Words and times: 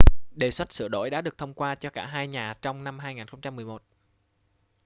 đề 0.31 0.51
xuất 0.51 0.71
sửa 0.73 0.87
đổi 0.87 1.09
đã 1.09 1.21
được 1.21 1.37
thông 1.37 1.53
qua 1.53 1.75
cho 1.75 1.89
cả 1.89 2.05
hai 2.05 2.27
nhà 2.27 2.53
trong 2.61 2.83
năm 2.83 2.99
2011 2.99 3.83